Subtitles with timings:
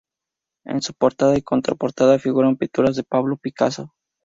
[0.65, 3.93] En su portada y contraportada figuran pinturas de Pablo Picasso.